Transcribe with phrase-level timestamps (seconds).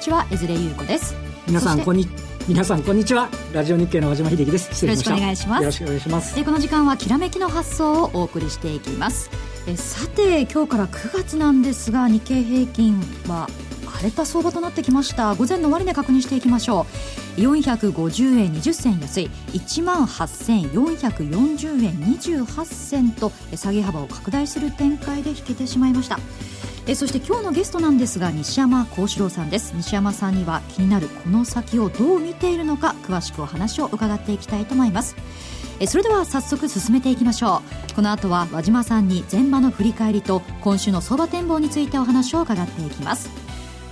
[0.00, 1.14] ちは江連優子です。
[1.46, 2.08] 皆さんこんに
[2.48, 4.86] 皆さんこんにちはラジオ日経の和島秀樹です。
[4.86, 5.62] よろしくお願いします。
[5.62, 6.34] よろしくお願いします。
[6.34, 9.30] でこの時間はきらめきの発想をお送りしていきます。
[9.66, 13.46] えさて今日から9月なんですが日経平均は
[13.94, 15.34] 荒れた相場となってきました。
[15.34, 16.86] 午前の終値確認していきましょ
[17.36, 17.40] う。
[17.42, 19.30] 450円20銭安い。
[19.52, 26.18] 1万8440円28銭と下げ幅を拡大する展開で引けてしまいました
[26.90, 29.74] えそして今日のゲストなんですが西山幸四郎さんです。
[29.76, 35.14] 西山さんには気になるこの先をどう見ているのか詳しくお話を伺っていきたいと思います。
[35.78, 37.94] えそれでは早速進めていきましょう。
[37.94, 43.30] この後は和島さんに前場の振り返りと今週の相場展望についてお話を伺っていきます。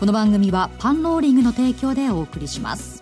[0.01, 2.98] この番組はパンローリングの提供でお送りします。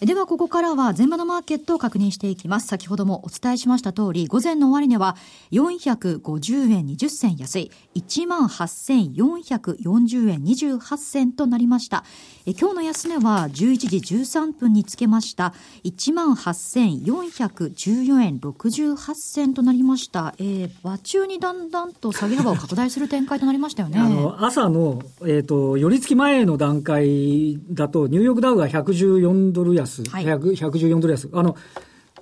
[0.00, 2.66] ではここからは前場のマーケットを確認していきます。
[2.66, 5.16] 先ほどもお伝えしました通り、午前の終値は
[5.52, 12.04] 450円20銭安い18,440円28銭となりました。
[12.44, 20.34] え今日の安値は11時13分につけました18,414円68銭となりました。
[20.36, 23.98] えー、場中にだんだんと下げ幅を拡大する展開となりましたよね。
[23.98, 31.28] あの朝の、えっ、ー、と、寄り付き前の段階だと、ニューヨークダウが114ドル安安、はい、114ドル安。
[31.32, 31.56] あの、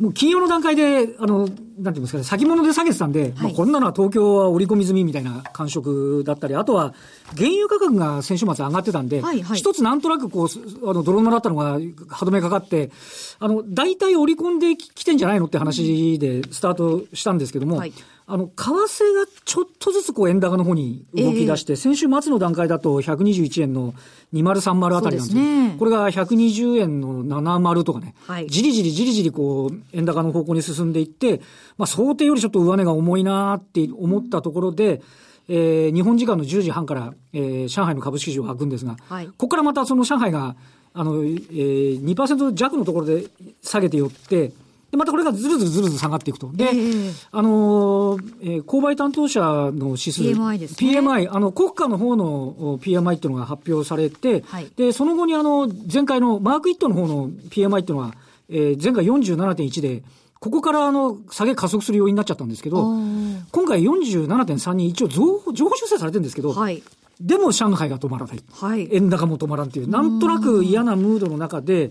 [0.01, 6.95] もう金曜の段階で、あの、なんていうんですかね、先物で下げてたんで、はい、まあ、こんなのは東京は織り込み済みみたいな感触だったり、あとは、
[7.37, 12.91] 原油価格が先週末上がってたんで、はいはい、一つなんとなくこう、あの、泥沼だったのが歯止めかかって、
[13.39, 17.93] あの、大体織り込んできてんじゃないのって話でスタートしたんですけども、はい
[18.27, 23.93] あの、為替がちょっとずつこう円高の方に動き出して、えー、先週末の段階だと121円の
[24.33, 25.43] 2030あたりなんですよ。
[25.43, 31.43] ね、これが120円の70とかね、はい、じりじりじりじりこう円高の方向に進んでいって、
[31.77, 35.03] まあ想定よりちょっと上値が重いなって思ったところで、
[35.49, 40.57] えー、日本時間の10時半から、えー、上海の株式市場が開くんですが、はい、ここからまたその上海が、
[40.95, 43.27] あの、えー、2%弱のところで
[43.63, 44.53] 下げてよって、
[44.95, 46.53] で、またこれがずるずるずるずる下がっていくと。
[46.53, 50.23] で、えー、あのー、えー、購買担当者の指数。
[50.23, 51.01] PMI ですね。
[51.01, 58.15] PMI、あの、国家の方の PMI っていうのが発表されて、はい、で、その後にあの、前回のマークイットの方の PMI っていうのは、
[58.49, 60.05] えー、前回47.1で、
[60.39, 62.85] ここからあの、下げ加速する要因になっちゃったんですけど、
[63.51, 66.81] 今回47.3に一応情報、情報修正されてるんですけど、はい、
[67.21, 68.41] でも上海が止まらない。
[68.53, 71.91] はい、円高も止まらんっていう、なんとなく嫌なムードの中で、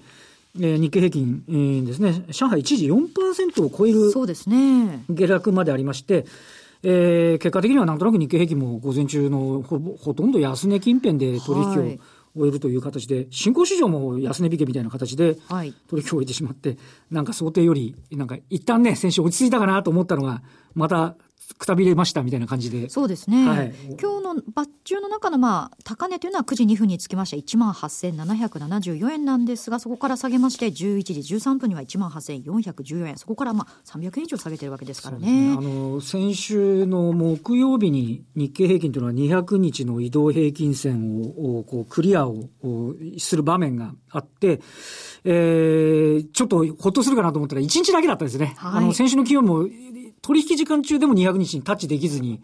[0.55, 5.03] えー、日経平均、えー、ですね、上海一時4%を超えるそうですね。
[5.09, 6.25] 下落までありまして、
[6.83, 11.73] えー、結果的にはなんとなく日経平均も午前中のほほとんど安値近辺で取引を
[12.35, 15.35] 終えるという形で、はい、新興市場も安値引けみたいな形で
[15.87, 16.77] 取引を終えてしまって、
[17.09, 20.43] なんか想定より、なんか一旦ね、先週落ち着いたかなと思ったのが、
[20.75, 21.15] また
[21.57, 22.89] くたびれましたみたいな感じで。
[22.89, 23.47] そうですね。
[23.47, 33.17] はい、今日のバッチュの中のまあ、高値というのは9時2分につきまして18,774円なんですが、そこから下げまして、11時13分には18,414円。
[33.17, 35.49] そこからまあ、300円以上下げてるわけですからね。
[35.49, 42.49] ねあの、先週の木曜日に日経平均というのは200日の移動平均線を、こう、クリアを
[43.17, 44.61] する場面があって、
[45.23, 48.53] えー、ちょっとほっとするかなと思ったら1日だけだったんですね。
[48.57, 49.67] はい、あの、先週の金曜も
[50.23, 52.41] 取引時間中でも200日にタッチできずに、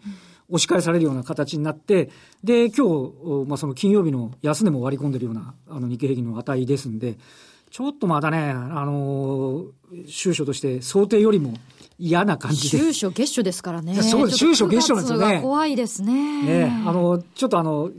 [0.50, 2.10] 押し返されるような形になって、
[2.44, 7.16] で、今日、まあ、その金曜日の安値も割り込んでるような、あの、日経平均の値ですんで、
[7.70, 11.54] ちょっとまだね、あのー、収書として想定よりも
[11.98, 12.78] 嫌な感じで。
[12.78, 13.94] 収書月初ですからね。
[14.02, 15.40] そうです、収書月初なんですよね。
[15.40, 16.42] 怖いですね。
[16.42, 17.90] ねあの、ちょっとあの、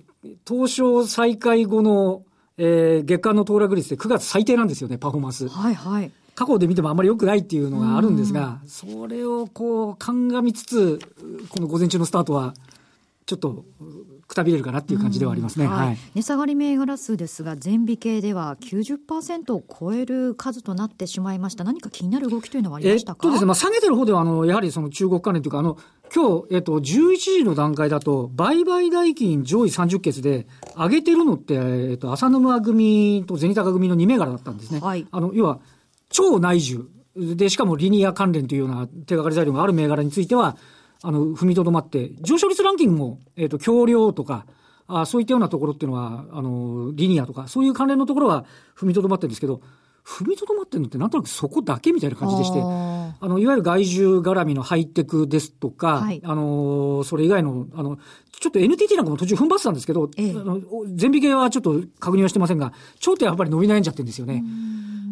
[0.47, 2.23] 東証再開後の、
[2.57, 5.47] えー、月間の騰落率で9月最低なんですよね、パフォーマンス。
[5.47, 6.11] はいはい。
[6.35, 10.99] 過去で見てもあんまり良くないっていうのがあるんですが、それをこう、鑑みつつ、
[11.49, 12.53] この午前中のスタートは、
[13.25, 13.65] ちょっと、
[14.27, 15.67] くたびれるかなっていう感じではありますね。
[15.67, 21.65] はい、値下がり銘柄数ですが、全美系では90%を超える数となってしまいました。
[21.65, 23.19] 何か気になる動きというのはありましたか？
[23.23, 25.77] えっとですね、まあ、下げてる方では、あの、やはりその中国関連というか、あの、
[26.15, 30.47] 今日、えっと、11時の段階だと、売買代金上位30決で、
[30.77, 34.79] 上げてるのって、えっと、浅沼組と銭高組の2銘柄だったんですね。
[34.79, 35.05] はい。
[35.11, 35.59] あの、要は、
[36.11, 36.85] 超内需。
[37.15, 40.57] で、しかもリニア関連というような手がかり材料がある銘柄については、
[41.03, 44.45] あの、踏みとどまって、上昇率ランキングも、えっ、ー、と、橋梁とか、
[44.87, 48.45] あそういったようなところっていうのは、あの、リニアとか、そういう関連のところは
[48.77, 49.61] 踏みとどまってるんですけど、
[50.05, 52.63] 踏みとどまってるのってなんとなくそこだけみたいな感じでして、あ
[53.21, 57.97] の、いわゆる外需絡みのハイテクですとか、はい、あの、それ以外の、あの、
[58.31, 60.59] ちょっと NTT なんかも途中踏ん張ってたんですけど、ええ、あの
[60.95, 64.43] 全美系はちょっと確認はしてませんが、頂点はやっぱり伸び悩んじゃってるんですよね。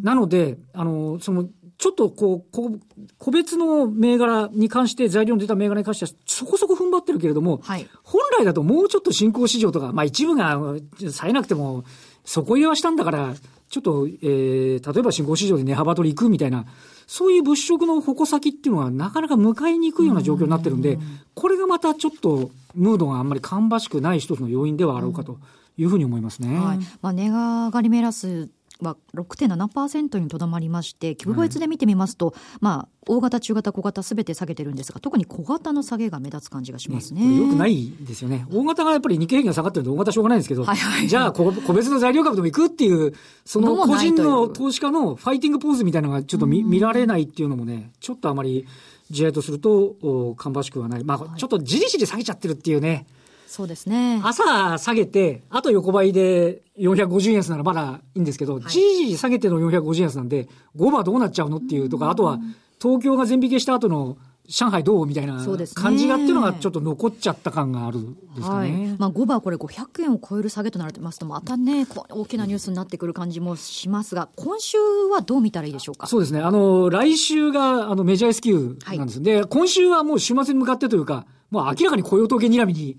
[0.02, 1.48] なので、あの、その、
[1.78, 2.78] ちょっとこう、こ
[3.18, 10.60] 個別の銘柄に関して、材料の出た銘柄に関しては、そこそこ踏ん張ってるけれども、はい、本来だともうちょっと新興市場とか、まあ一部が
[11.00, 11.86] 冴えなくても、
[12.26, 13.34] 底入れはしたんだから、
[13.70, 16.66] ちょっと、えー、例えば新興市場で値幅取り行くみたいな、
[17.08, 21.00] そういう物色の矛先っていうのはなかなか向かいにくいような状況になってるんで、
[21.34, 25.40] これがまたちょっとムードがあんまり芳しくない一つの要因ではあろうかと
[25.78, 26.58] いうふうに思いますね。
[26.60, 28.50] はい、まあ、値上がり目安
[28.82, 37.22] は6.7%にとどまりまして、規模別で見てみますと、はい、まあ、大型、中型、小型すべて下げてるんですが、特に小型の下げが目立つ感じがしますね。
[37.22, 38.46] ねよくないですよね。
[38.52, 43.14] 大型がやっぱり日経平均が下がってると大型しょうがないんですけど、はいはい、じゃあ個別の材料株でも行くっていう、
[43.46, 48.66] その個人の投資家のファイティングポーズみたいなのがちょっと見見られないっていうのもね、ちょっとあまり
[49.10, 51.04] 自衛とすると、芳しくはない。
[51.04, 53.06] まあ、ちょっとじりじり下げちゃってるっていうね。
[53.50, 54.22] そうですね。
[54.24, 60.48] 朝下げて、あと横ばいで450円安ならまだいいんですけど、じりじり下げての450円安なんで、
[60.78, 62.38] 5番どうなっちゃうのっていうとか、あとは
[62.80, 64.18] 東京が全引けした後の
[64.48, 65.44] 上海どうみたいな
[65.74, 68.00] 感じがっていうのがちょっと残っちゃった感がある
[68.36, 68.70] ですかね。
[68.70, 74.78] はい、まあ5番これ500円を超える下げとなりますと、またね、大きなニュースになってくる感じもしますが、今週
[75.12, 76.06] はどう見たらいいでしょうか？
[76.06, 76.40] そうですね。
[76.40, 82.98] あの、来週があのメジャー S q なんです、はい、で、今週はもう週末に向かってというか、まあ明らかに雇用統計睨みに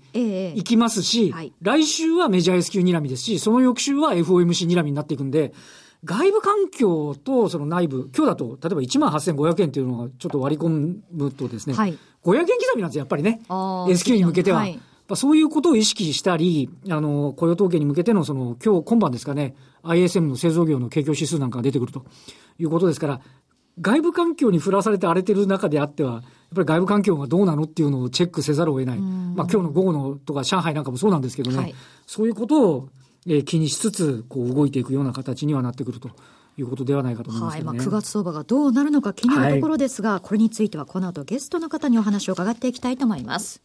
[0.55, 5.53] 行きますし、えーはい、来週はメジャー S q 睨みですし、その翌週は FOMC 睨みになっていくんで、
[6.03, 13.41] 外部環境とその内部、今日だと、例えば1万8500円っていうのがちょっと割り込むとですね、はい、500円刻みなんですよ、やっぱりね。
[13.89, 14.59] S q に向けては。
[14.59, 14.79] はい
[15.15, 22.05] そういうことを意識したり、あの、雇用統計に向けての、その、今日、今晩ですかね、ISM の製造業の景況指数なんかが出てくると
[22.57, 23.21] いうことですから、
[23.79, 28.99] 外部環境に振らされて荒れてる中であっては、っぱり外部環境がどうなのっていうのをチェックせざるを得ない。
[28.99, 31.75] まあ今日の午後のとか上海なんかもそうなんですけどね、はい、
[32.05, 32.89] そういうことを、
[33.25, 36.09] えー、気にしつつ、こう動いていくような形にはなってくると。
[36.57, 43.61] いうことではないかと思います、ね、はい、まあ、9月相場がどうなるのか気になるところですが、はい、これについてはこの後ゲストの方にお話を伺っていきたいと思います。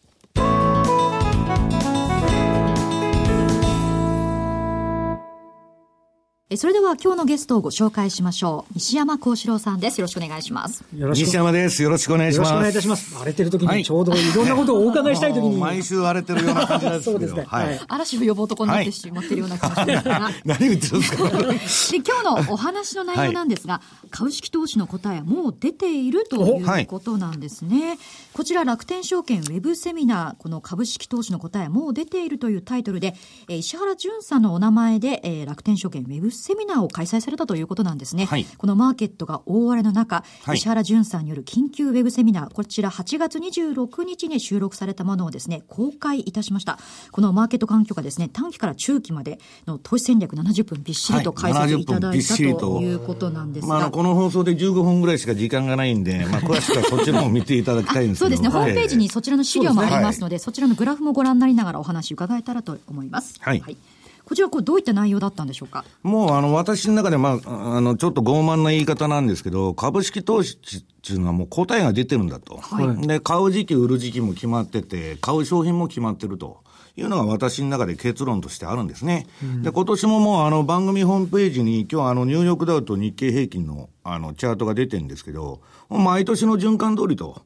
[6.54, 8.74] それでは今日のゲストをご紹介しましょう。
[8.74, 10.00] 西山幸四郎さんです。
[10.00, 10.84] よろしくお願いします。
[10.92, 11.82] 西山です。
[11.82, 12.52] よろしくお願いします。
[12.52, 13.16] よろしくお願いいたします。
[13.16, 15.56] 荒れてる時にちょうどいろんなことをお伺いしたい時に。
[15.58, 17.12] 毎週荒れてるような感じなんですけど。
[17.14, 17.42] そうですね。
[17.48, 17.80] はい。
[17.88, 20.30] 嵐の予防とこになってしまってるような感じですが。
[20.46, 21.28] 何言ってるんですか？
[21.28, 23.80] で、今日のお話の内容なんですが、
[24.12, 27.98] 株式投資の答えはもう出ているということなんですね。
[28.34, 33.16] こちら楽天証券ウェブセミナー、この株式投資の答えはもう出ているというタイトルで、
[33.48, 38.26] 石原淳さんのお名前で、楽天証券ウェブセミナーを開催されたということなんですね。
[38.26, 46.78] はい、このマーケットが大荒れの中、はい、石原淳さんによる緊急ウェブセミナー、こちら8月26日に収録されたものをですね、公開いたしました。
[47.10, 53.78] このマーケット環境がですね、短期から中期までの投資戦略70分びっしりと解説いただいた、はい、ということなんですが。
[53.78, 63.34] まあ、この放送で15分ぐらいしか時間がないんで、 まあ、詳しくはそちらも見ていただきたいんですそうですね、ホームページにそちらの資料もありますので、そちらのグラフもご覧になりながらお話伺えたらと思います。
[63.40, 63.62] はい
[64.26, 65.84] こちら、こう、どういった内容だったんでしょうか？
[66.02, 72.56] もう、あの、私の中で、まあ、あの、ちょっと傲慢な言い方なんですけど、株式投資っていうのはもう答えが出てるんだと。
[72.56, 76.64] はい、で、買う時期、売る時期も決まってて、買う商品も決まってると。
[76.98, 79.26] いうのが私の中で結論としてあるんですね。
[79.42, 87.42] うん、で、今年ももうあの番組ホームページに今日あのニューヨークダウと日経平均のあのチャートが出てるんですけど、毎年の循環通りと。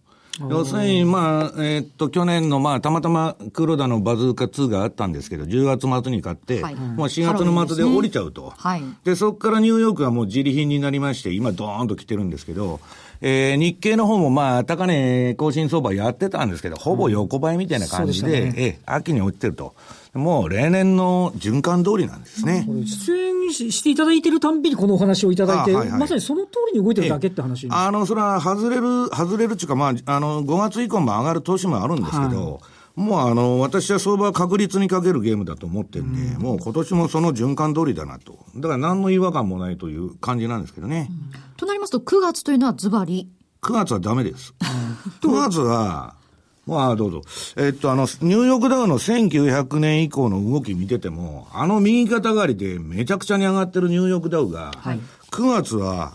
[0.49, 8.43] 要するに、まあ、えー、っと、去年の、まあ、たまたま黒田のバズーカ2があったんですけど、10月末に買って、はい、もう4月の末で降りちゃうと。
[8.43, 12.81] ねはい、で、そこからニューヨークはもう自利品になりまして、今ドーンと来てるんですけど、
[13.23, 19.75] えー、日経の方もまあ、高値更新相場やってたんですけど、ほぼ横ばいみたいな感じで、うん、でね、え秋に落ちてると。
[20.13, 22.67] もう例年の循環通りなんですね。
[22.85, 32.61] 出演していただいてるたんびにこのお話をいただいて、はいはい、まさにその通りに動いてるだけって話、あの、それは外れる、外れるっていうか、まあ、あの、5月以降も上がる年もあるんですけど、はい
[33.01, 38.39] もうあの、私は相場は確率にかけるゲームだと思ってるんで、うん、もう今年もその循環通りだなと。
[38.57, 41.09] だから何の違和感もないという感じなんですけどね。
[41.11, 43.31] うん、となりますと、9月というのはズバリ
[43.63, 44.55] ?9 月はダメです。
[45.23, 46.15] 9月は、
[46.67, 47.23] まあ、どうぞ。
[47.57, 56.13] えっと、あの、ニューヨークダウの1900年以降の動き見てても、あの右肩上がりでめちゃくちゃに上がってるニューヨークダウが、はい、9月は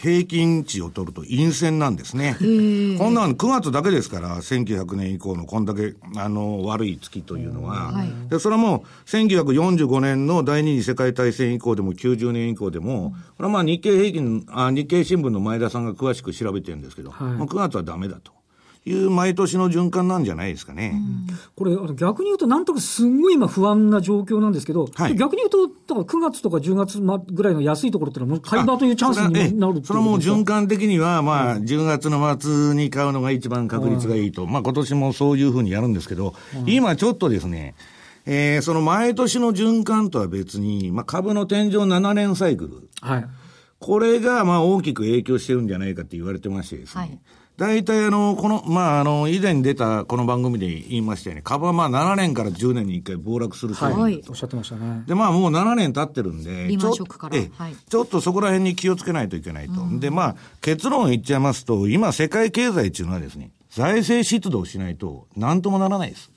[0.00, 2.36] 平均値を取ると陰線なんですね。
[2.38, 7.92] こんなの9月だけですから、1900年以降のこんだけ、あの、悪い月というのは。
[7.92, 18.39] はい、で、それはもう、1945年の第二次世界大戦以降でも90年以降でも、これはまあ日経平均、あ日経新聞の前田さんが詳しく調べてるんですけど、はい、もう9月はダメだと。
[18.86, 20.94] いう毎年の循環なんじゃないですかね。
[21.54, 27.00] これ、逆に言うと、なんとかすんごい今不安な状況なんですけど、はい、逆に言うと、だから9月とか10月
[27.32, 34.46] ぐらいの安いところってのは、買い場というチャンスになるそれはもう循環的には、まあ、10月の末に買うのが一番確率がいいと。
[34.46, 36.34] まあ、今年もそういうふうにやるんですけど、
[36.66, 37.74] 今ちょっとですね、
[38.24, 42.88] えー、その毎年の循環とは別に、まあ、株の天井7年サイクル。
[43.02, 43.26] はい。
[43.78, 47.00] これが、まあ、大きく影響してるんじゃないかって言われてましてですね。
[47.02, 47.20] はい
[47.60, 51.42] 大体あの、この、まあ、あの、以前に出たこの番組で言いましたよね。
[51.42, 55.04] 株はまあ7年から10年に1回暴落する商品、はい、おっしゃってましたね。
[55.06, 57.36] で、まあもう7年経ってるんで、リーマンショックから。
[57.36, 59.78] え、はい、ちょっとそこら辺に気をつけないといけないと。
[59.82, 66.32] うん、で、まあ、結論言っちゃいますと、今世界経済っていうのはですね、財政出動しないと何ともならないです。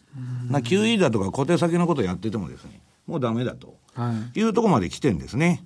[0.50, 3.78] な QE だとか小手先のことやっててもですね、もうダメだと。
[4.36, 5.64] いうところまで来てんですね。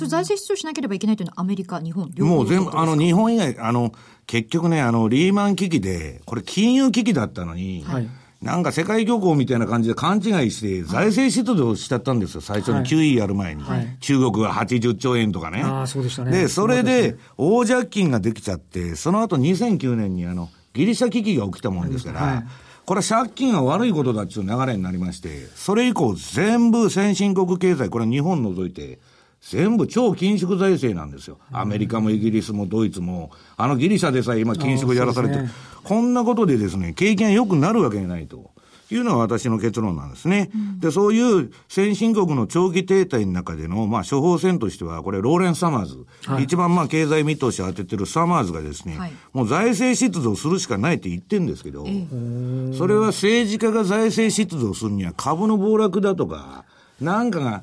[0.00, 3.92] それ財政出動しなければいけないというのはアメリカ、日本、もう全部、あの、日本以外、あの、
[4.26, 8.08] 結局ね、あの、リーマン危機で、これ金融危機だったのに、はい、
[8.40, 13.62] なんか世界恐慌みたいな感じで勘違いして、財政出動しちゃったんですよ、最初に QE やる前に。
[13.62, 15.62] はい、中国が80兆円とかね。
[15.62, 16.30] あそうでしたね。
[16.30, 22.44] で、それで、大借金ができちゃって、その後2009年にあの、ギリシャ危機が起きたもんですから、はい。
[22.86, 28.98] これは借金が悪いことだっていう流れになりまして、それ以降全部先進国経済、これ日本除いて、
[29.40, 31.38] 全部超緊縮財政なんですよ。
[31.50, 35.50] アメリカもイギリスもドイツも、あのギリシャでさえ今緊縮やらされて、ね、
[35.82, 38.50] こんなことでですね、経験が良くなるわけがないと。
[38.94, 40.50] いうのが私の結論なんですね。
[40.54, 51.84] うん、で、そういう先進国の長期停滞の中での、まあ、処方箋としては、これ、ローレン・サマーズ、はい、一番まあ、経済見通しを当ててるサマーズがですね、はい、もう財政出動するしかないって言ってるんですけど、
[52.76, 56.64] それは政治家が財政出動するには株の暴落だとか、
[57.00, 57.62] なんかが、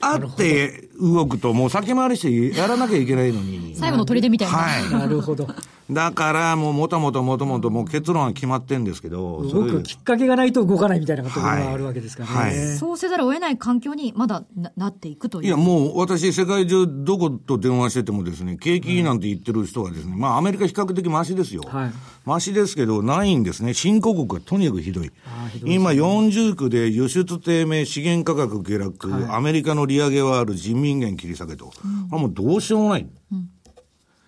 [0.00, 2.20] あって動くと、もう先回りし
[2.52, 3.74] てやらなきゃいけないのに。
[3.74, 4.56] 最後の砦みたいな。
[4.56, 4.90] はい。
[4.92, 5.48] なるほど。
[5.90, 9.42] だから、もうもともともともともう結論は決まってんですけど。
[9.42, 12.36] 動くきっかけがないと動かないみたいなことがあるわけですからね。
[12.36, 15.46] はいはい、そうせざるを得ない環境にまだななっていくという。
[15.46, 21.62] いや、もう私、世界中どこと電話しててもですね、景気なんて言ってる人はですね、まあアメリカ比較的マシですよ。
[21.66, 21.92] はい。
[22.26, 23.72] マシですけど、ないんですね。
[23.72, 25.10] 新興国がとにかくひどい。
[25.52, 31.72] ひどいね、今40区で輸出低迷、資源価格下落、はい、アメリカの利上げはある人民元切り下げと。
[32.12, 33.08] うん、もうどうしようもない。
[33.32, 33.50] うん、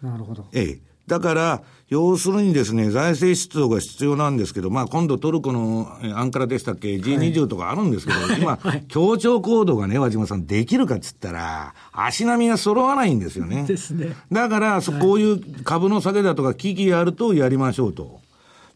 [0.02, 0.46] なるほど。
[0.52, 0.90] ええ。
[1.06, 13.64] だから、要するにですね、財政出動が必要なんですけど、まあ今度トルコのアンカラでしたっけ、G20 とかあるんですけど、はい、今、はい、協調行動がね、和島さんできるかっつったら、足並みが揃わないんですよね。
[13.64, 14.14] ですね。
[14.30, 18.20] だから、こういう株の下げだとか危機やるとやりましょうと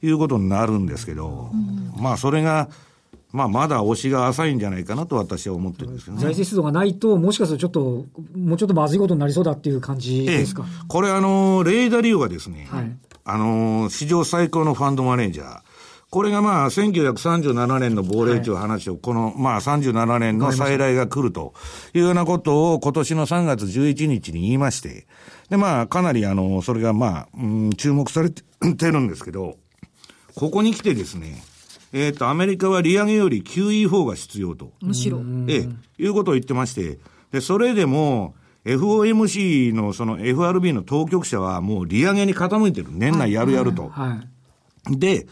[0.03, 1.53] いうことになるんですけど、
[1.97, 2.69] まあそれが、
[3.35, 6.23] まあ、まだ押しが浅いんじゃないかなと私は思ってるんですけどね。
[6.23, 10.63] 財政出動がないと、もしかするとちょっと、もうちょっとまずいことになりそうだっていう感じですか？
[10.65, 15.59] ええ、これ、あの、レーダーリオがですね、はい、あの、史上最高のファンドマネージャー、
[16.11, 21.55] これがまあ、1937年の亡霊という話を、はい、この、まあ、37年の再来が来ると
[21.93, 25.09] いうようなことを今年の3月11日に言いまして、
[25.51, 29.57] で、まあ、かなりあの、それがまあ、うん、注目されてるんですけど、
[30.37, 31.43] ここに来てですね、
[31.95, 34.73] えっ、ー、と、アメリカは利上げより QE4 が必要と。
[34.83, 35.23] むしろ。
[35.47, 36.99] ええ、いうことを言ってまして、
[37.31, 38.35] で、それでも、
[38.65, 42.89] FOMC のその FRB の当局者はもう利上げに傾いてる。
[42.91, 43.91] 年内やるやると。
[43.91, 44.21] は
[44.91, 45.29] い、で、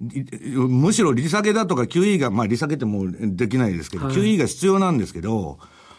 [0.00, 5.58] むしろ利下げだとか QE が、まあ利下げってもうできないですけど、はい、QE が必要なんですけど、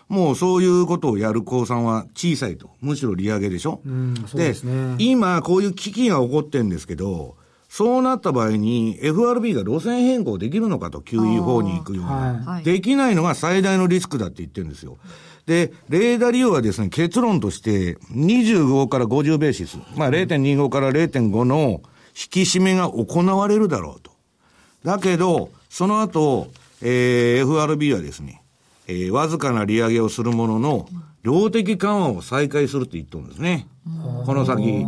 [0.09, 2.71] もうそういうことをやる公算は小さいと。
[2.81, 3.79] むしろ利上げでしょ。
[3.85, 4.97] うん、ですね。
[4.97, 7.37] で、今こういう危機が起こってるんですけど、
[7.71, 12.11] そうなった場合に FRB が路線変更できるのかと QE4 に行くような、
[12.45, 14.97] はい、できないのが最大のリスクだって言ってるんですよ。
[15.45, 24.11] で、レーダー利用はですね、結論として25から50ベーシス、まあ0.25から0.5の引き締めが行われるだろうと。
[24.83, 26.49] だけど、その後、
[26.81, 28.43] えー、FRB はですね、
[28.87, 30.89] えー、わずかな利上げをするものの、
[31.23, 33.65] 量的緩和を再開するって言ってるんですね。
[34.25, 34.85] この先。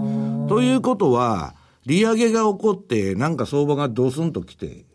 [0.49, 4.85] ということは、利上げが起こって、なんか相場がドスンと来て、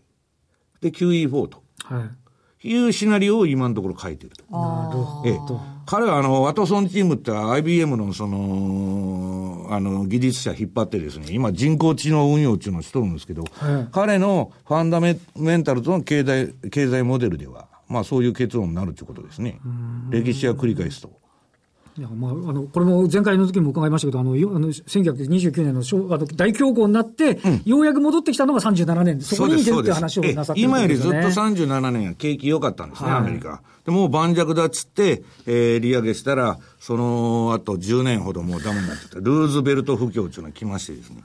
[0.80, 1.62] で、QE4 と。
[1.84, 2.28] はい。
[2.64, 4.42] いうシナリオを今のところ書いてると。
[4.50, 5.28] なるほど。
[5.28, 5.38] ええ。
[5.86, 15.12] 彼はあの、ワトソンチームって IBM のその、あの、技術者引っ張ってですね、今人工知能運用っていうのをしとるんですけど、はい、彼のファンダメ
[15.56, 19.60] ンタルとの経済、経済モデルでは、まあそういう結論になるということですね。
[20.10, 21.17] 歴史は繰り返すと。
[21.98, 25.80] いやまあ、あのこれも前回の時も伺いましたけど、あのあの1929年の
[26.14, 33.62] あの大恐慌になって、うん、ようやく戻ってきたのが37年、そこに似てるって話をなさってる、ね、今よりずっと37年は景気良かったんですね、はい、アメリカ。
[33.84, 41.22] でもう盤石だっつって、えー、利上げしたら、その後10年ほどもうダメになってた、ルーズベルト不況っていうのが来ましてですね。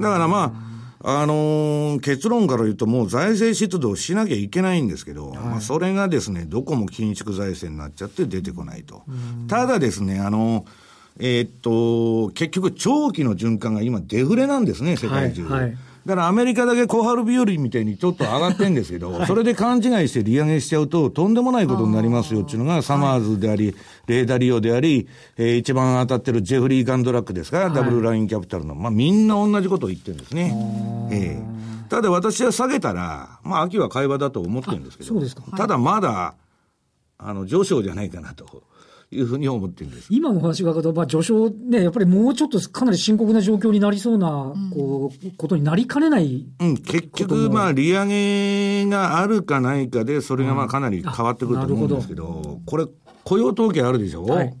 [0.00, 0.75] だからまあ、
[1.08, 9.04] あのー、結論から言うと、もう財政出動しなきゃいけないんですけど、はい、まあ、それがですね、どこも緊縮財政になっちゃって出てこないと。
[9.46, 10.66] ただですね、あのー、
[11.20, 15.44] えー、っと、結局、長期の循環が今、デフレなんですね、世界中。
[15.44, 23.74] はいはいだからアメリカだけ小春日和みたいにちょっと上がってんですけど、はい、それで勘違いして利上げしちゃうと、とんでもないことになりますよっていうのが、サマーズであり、
[24.06, 30.54] レーダリオであり、えー、一番当たってるジェフリー・ガンドラックですから、はい、ダブルラインキャピタルの、まあみんな同じことを言ってるんですね。
[31.10, 35.20] えー、ただ私は下げたら、まあ秋は会話だと思ってるんですけど、
[35.56, 36.34] ただまだ、
[37.18, 38.62] あの、上昇じゃないかなと。
[39.10, 40.08] いうふうに思ってるんです。
[40.10, 46.46] 今の話が伺うと、まあ、序章ね、やっぱりもうちょっとかなり深刻な状況になりそうな、こう、ことになりかねない。
[46.60, 52.86] うん、結局、まあ、利上げがあるかないかで、それがまあかなり変わってくると思うんですけど、どこれ、
[53.24, 54.56] 雇用統計あるでしょ、はい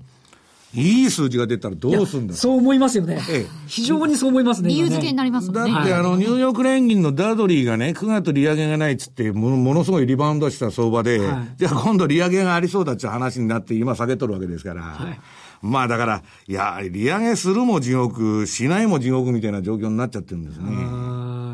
[0.76, 3.18] いい数字が出たらどうすんだそう思いますよね。
[3.30, 4.68] ええ、非常にそう思いますね。
[4.68, 5.72] 理由付けになりますもんね。
[5.72, 14.82] だって、あの、ニューヨーク連銀のダドリーがね、9月利上げがないっつって、もものすごいリバウンドした相場で、はい、じゃあ今度利上げがありそうだっていう話になって、今下げとるわけですから。
[14.82, 15.18] はい、
[15.62, 20.66] まあだから、いや、利上げするも地獄、しないも地獄みたいな状況になっちゃってるんですね。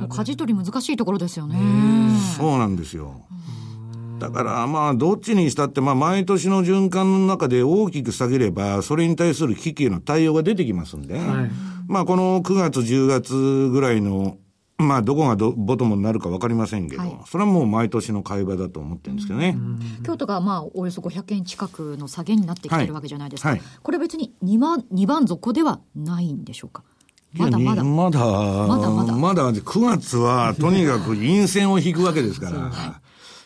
[0.08, 1.56] 舵取り難しいところですよね。
[2.36, 3.22] そうなんですよ。
[4.22, 11.50] だからまあ、どっちにしたって、まあ、毎年の循環の中で大きく下げれば、それに対する危機への対応が出てきますんで、はい、
[11.88, 14.36] まあ、この9月、10月ぐらいの、
[14.78, 19.56] まあ、どこがどボトムになるか分かりませんけど、はい、それはもう毎年の会話だと思ってるんですけどね。
[20.04, 23.50] 京都がまあ、およそ500円近くの下げになってきてるわけじゃないですか。
[23.50, 26.84] はい、これ別に2番、2番底ではないんでしょうか？
[27.34, 27.82] まだまだ。
[27.82, 29.16] まだ、まだまだ。
[29.16, 33.00] まだ9月はとにかく陰線を引くわけですから。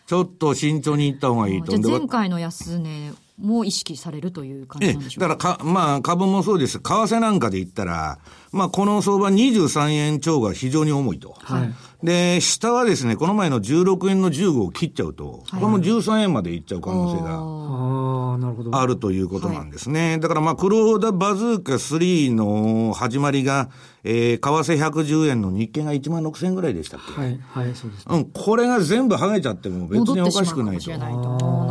[0.07, 1.77] ちょっと慎重にいった方がいいと。
[1.79, 5.29] 前回の安値も意識されるという感じなんでしょうか？
[5.29, 6.79] だからか、まあ株もそうです。
[6.79, 8.19] 為替なんかで言ったら、
[8.57, 11.37] まあこの相場23円超が非常に重いと。
[11.39, 11.75] はい。
[12.03, 20.19] で、下はですね、この前の16円の15を切っちゃうと、これも13円までいっちゃう可能性があるということなんですね。
[20.19, 23.71] だからまあ、クローダバズーカ3の始まりが、
[24.05, 27.21] えー、為替110円の日経が1万6000円ぐらいでしたっけ？
[27.21, 30.91] はい、はい、そうです、ね、うん、これが全部剥げちゃっても別におかしくないと。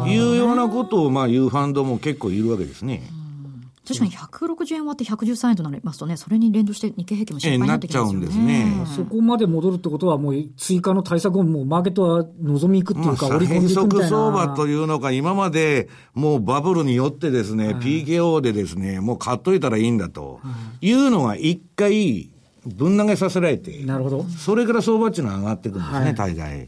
[0.08, 3.08] いうようなことをまあ言うファンドも結構いるわけですね。
[3.20, 3.25] うん
[3.88, 8.28] 確かに160円割って113円となりますとね、それに連動して日経平均も心配になってきますよね。
[8.28, 9.06] えー、なっちゃうんですね。
[9.06, 14.08] そこまで戻るってことは、もう追加の対策をもうマーケットは望みいくっていうか、織り込んでいくみたいな。
[14.08, 20.40] 相場というのか、今までもうバブルによってですね、PKO でですね、もう買っといたらいいんだと
[20.82, 22.32] いうのが一回、
[22.66, 24.24] ぶん投げさせられて、なるほど。
[24.24, 26.68] それから相場っていうのは上がっていくんですね、はい、大概。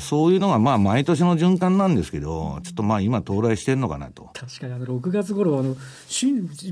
[0.00, 4.30] そういうのがまあ毎年の循環なんですけど、ちょっとまあ今到来してるのかなと。
[4.32, 5.76] 確かにあの6月頃あの、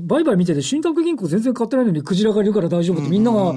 [0.03, 3.53] 売買見てて、信託銀行全然買ってないのにクジラがいるから大丈夫ってみんなが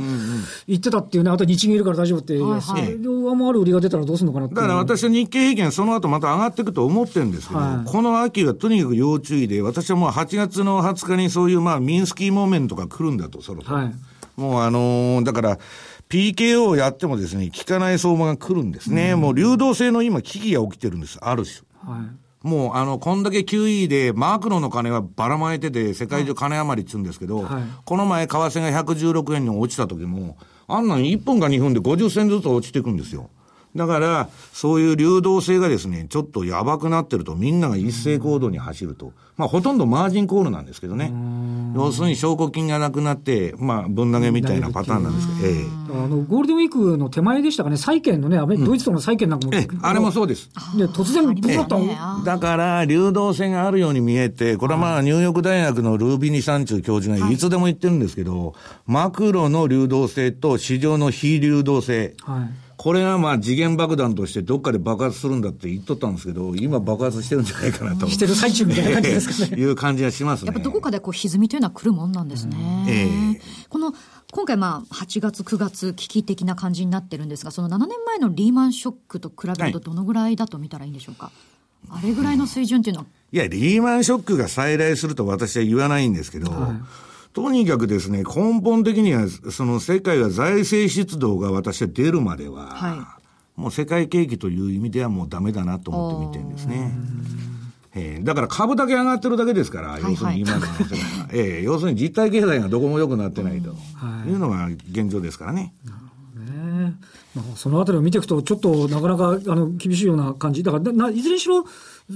[0.66, 13.76] 言ってたっていうね、あと日銀いるから大丈夫って、はいはい、それ上回る売りが出たらどうするのかなだから私は日経平均その後また上がっていくと思ってるんですけど、はい、この秋はとにかく要注意で、私はもう8月の20日にそういうまあミンスキーモーメントが来るんだと、そろそろ。
[13.76, 13.94] はい
[14.36, 15.58] もうあのー、だから、
[16.08, 19.12] PKO をやってもですね、効かない相場が来るんですね。
[19.12, 21.66] うん、もう流動性の今危機が起きてるんです、ある種。
[21.82, 22.02] は
[22.44, 30.36] い、もうあの、こんだけ QE でマクロの金はばらまいてて、世界中金余りっつうんですけど、はい、この前為替が116円に落ちた時も、
[30.68, 33.30] あんなに1分か2分で50銭ずつ落ちていくんですよ。
[33.76, 39.12] だから、そういう流動性がですね、ちょっとやばくなってると、みんなが一斉行動に走ると。
[39.36, 41.12] まあ、ほとんどマージンコールなんですけどね。
[41.74, 50.48] 要するに証拠金がなくなって、まあ、ぶん投げみたいなパターンなんですけど、ええ、あの、ゴールデンウィークの手前でしたかね、債券のね、ドイツとの債券なんかも、えあれもそうです。
[50.78, 58.54] で、突然、どうだったのだから、流動性があるように見えて、これはまあ、ニューヨーク大学のルービニ・サンチュ教授がいつでも言ってるんですけど、
[58.86, 62.14] マクロの流動性と市場の非流動性。
[62.22, 68.06] はいこれがまあ次元爆弾としてどっかで爆発するんだって言っとったんですけど、今爆発してるんじゃないかなと。
[68.08, 69.60] してる最中みたいな感じですかね。
[69.60, 70.46] いう感じがしますね。
[70.46, 72.56] やっぱどこかでこう歪みというのは来るもんなんですね。
[72.56, 73.92] うん、えー、この、
[74.30, 81.32] 今回まあ8月、9月危機的な感じになってるんですが、その7年前のリーマンショックと比べるとどのぐらいだと見たらいいんでしょうか？
[81.88, 86.70] はい、あれぐらいの水準っていうのは、いや、リーマンショックが再来すると私は言わないんですけど、はい
[87.36, 93.18] とにかくですね、根本的には、その世界が財政出動が私は出るまでは、は
[93.58, 96.92] い、もう世界景気という意味ではもうダメだなと思って見てるんですね。
[97.94, 100.96] えー、だから株だけ上がってるだけですから、要するに今の話が、
[101.30, 103.74] えー、要するに実体経済がどこも良くなってないと。
[104.26, 104.30] い。
[104.30, 105.74] うのが現状ですからね。
[106.34, 106.94] ね。
[107.34, 111.66] まあ、そのあたりを見ていくと、ちょっとなかなかあの厳しいような感じ、だからないずれにしろ、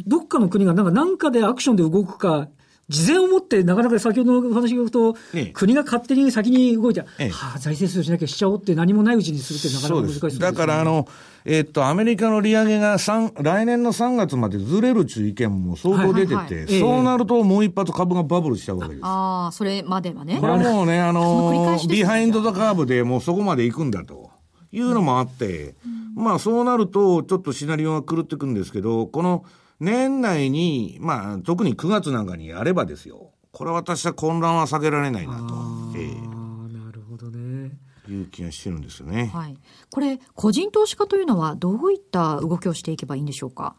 [0.07, 2.49] どっかの国がなんかなんかでアクションで動くか、
[2.91, 11.07] 事前をもって、なかなか先ほどのお話を聞くと、ええ、国が勝手に先に動いて、ええ、はあ、財政出動しなきゃしちゃおうって、何もないうちにするって、なかなか難しいです、ね、だからあの、
[11.45, 19.07] えー、っと、アメリカの利上げが来年の3月までずれるという意見も相当出てて、はいはいはい、そうなるともう一発株がバブルしちゃうわけです。
[19.07, 20.39] ああ、それまではね。
[20.41, 24.31] これはもうね、あの behind the curve でもうそこまで行くんだと
[24.73, 25.77] いうのもあって、
[26.17, 29.45] うん、まあそうなると、ちょっとシナリオが狂ってくるんですけど、この
[29.81, 35.55] 年内に、まあ特に9月なんかにやればですよ、これは私は混乱は避けられないなと。
[35.97, 37.73] ええー、なるほどね。
[38.09, 39.31] いう気がしてるんですよね。
[39.33, 39.57] はい。
[39.91, 43.77] これ、個人投資家というのはどういった動きをしていけばいいんでしょうか？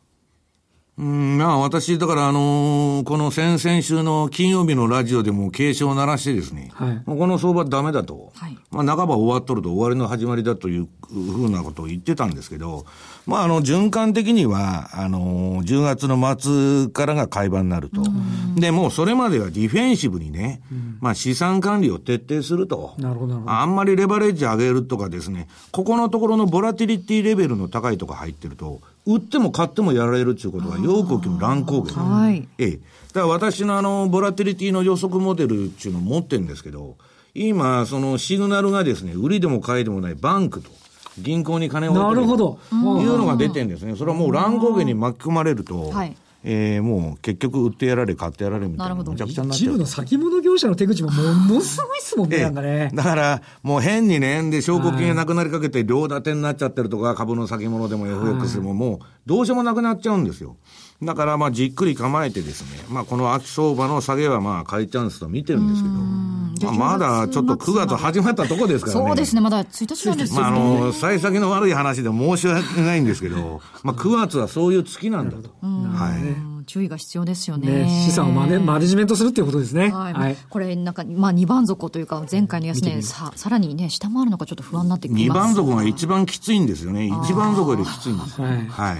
[0.97, 12.85] うん、まあ私、だからあのー、この先々週の金曜日のラジオでも警鐘を鳴らしてですね、はい、この相場ダメだと、はい、まあ半ば終わっとると終わりの始まりだというふうなことを言ってたんですけど、
[13.25, 18.03] まああの循環的には、あのー、10月の末からが買い場になると。
[18.55, 20.61] で、もうそれまではディフェンシブにね、
[20.99, 22.95] まあ資産管理を徹底すると。
[22.97, 23.41] なるほど。
[23.47, 31.99] あんまりレバレッジ上げるとかですね、ここのところのボラティリティレベルの高いとこ入ってると、売っても買ってもやられるっていうことがよく起きる乱高下。
[31.99, 32.47] はい。
[32.57, 32.71] ええ。
[32.71, 36.97] だから私のあの、ボラティリティの予測モデルっていうのを持ってるんですけど、
[37.33, 40.69] 今、そのシグナルがですね、売りでも買いでもないバンクと、
[41.17, 42.59] 銀行に金をなるほど。
[42.71, 43.95] いうのが出てるんですね。
[43.95, 46.15] それはもう乱高下に巻き込まれると、はい。
[46.43, 49.73] えー、もう結局売ってやられ、買ってやられみたいな、むちゃくちゃになっちゃう。
[49.73, 51.23] 一部の先物業者の手口もも
[51.55, 52.89] のすごいっすもんね、なんかね。
[52.93, 60.57] だから、もう変にね、で、証拠金がなくなりかけて、両立てになっちゃってるとか、株の先物でも FX でも、もう、どうしようもなくなっちゃうんですよ。
[61.03, 69.07] だから、まあ、じっくり構えてですね、まあ、この秋相場の下げは、まあ、買いチャンスと見てるんですけど、まあ、まだちょっと9月始まったとこですからね。
[69.07, 70.41] そうですね、まだ1日なんですよね。
[70.41, 75.49] まあ、あの、幸先の悪い話で申し訳ないんですけど、まあ、9月はそういう月なんだと。
[75.61, 76.11] は
[76.63, 76.65] い。
[76.67, 77.83] 注意が必要ですよね。
[77.85, 79.89] ね資産をマネマネジメントするっていうことですね。
[79.89, 80.13] はい。
[80.13, 87.07] はい、これ、なんか、まあ、2番底というか、前回の安値、さ、さらにね、下回るのかちょっと不安になってきます2番底が一番きついんですよね。
[87.07, 88.39] 一番底よりきついんです。
[88.39, 88.67] はい。
[88.67, 88.97] はい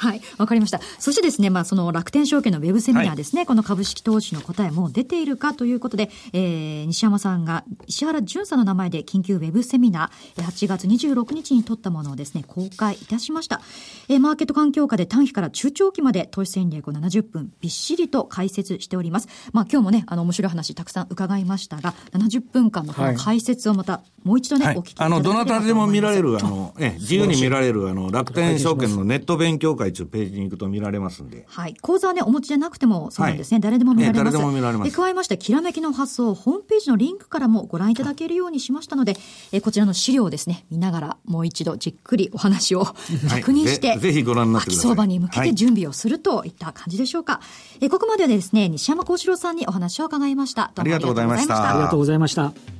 [0.00, 0.80] はい、わかりました。
[0.98, 13.60] そしてですね、まあ、その楽天証券のウェブセミナーですね、はい、この株式投資の答えも出ているかということで、えー、西山さんが石原淳さんの名前で緊急ウェブセミナー、8月26日に取ったものをですね、公開いたしました。
[14.08, 19.28] えー、マーケット環境下で短期から中長期まで投資戦略を70分びっしりと解説しております。
[19.52, 31.44] まあ、今日もね、あの、面白い話たくさん伺いましたが、70分間のこの解説をまた、もう一度ね、はい、お聞きいただあの、どなたでも見られる、あの、え、自由に見られる、あの、楽天証券のネット勉強会というページに行くと見られますんで。
[31.48, 31.74] はい。
[31.80, 33.56] 講座はね、お持ちじゃなくてもそうなんですね。
[33.56, 34.32] はい、誰でも見られます。
[34.32, 34.92] 誰でも見られます。
[34.92, 39.16] 加えまして、きらめきの発想、ホームページのリンクからもご覧いただけるようにしましたので、
[39.52, 44.90] えこちらの資料をですね、見ながらもう一度じっくりお話を確認して、はい、ぜひご覧になってください。
[44.90, 47.34] 秋相場に向けて準備をするといった感じでしょうか。
[47.34, 47.40] は
[47.80, 50.72] い、えここまででですね、西山幸四郎さんにお話を伺いました。
[50.74, 51.70] どうもありがとうございました。
[51.70, 52.79] ありがとうございました。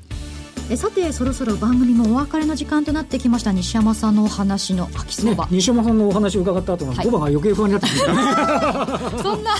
[0.70, 3.50] えさてそろそろ番組もお別れの時間となってきました。
[3.50, 8.18] 西山さんのお話の秋相場、ね、西山さんのお話を伺った後の5番が余計不安になってきましたね。
[9.20, 9.50] そんな。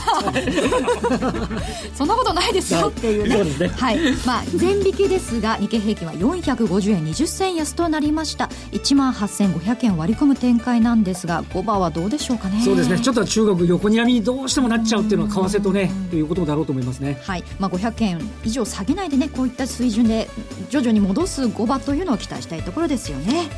[1.95, 2.87] そんなことないですよ。
[2.91, 3.19] ってい。
[3.19, 3.69] うねそうですね。
[3.77, 3.99] はい。
[4.25, 8.49] まあ全引きですが日経平均は450円20銭安となりました。
[8.71, 12.63] 1万8500円割り込む展開なんですが5番はどうでしょうかね。
[12.65, 13.01] そうですね。
[13.01, 17.19] ちょっと中国横に網にどうしてもなっちゃうっていうのは為替とねということだろうと思いますね。
[17.25, 17.43] はい。
[17.59, 20.29] まあ500円以上下げないでねこういった水準で
[20.71, 23.49] 徐々に戻す5場というのを期待したいところですよね。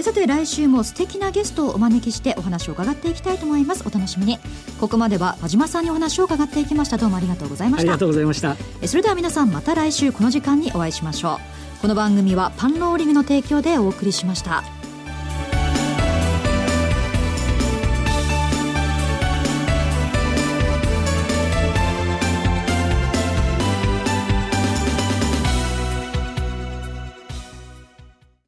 [0.00, 3.84] さて来週も素敵なゲストをお招きしてお話を伺っていきたいと思います。
[3.86, 4.38] お楽しみに。
[4.78, 6.98] ここまでは和島さんにお話を伺っていきました。
[6.98, 7.82] どうもありがとうございました。
[7.82, 8.56] ありがとうございました。
[8.86, 11.56] それでは皆さんまた来週この時間にお会いしましょう。
[11.80, 14.64] この番組はパンローリングの提供でお送りしました